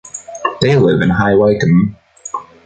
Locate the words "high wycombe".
1.11-1.95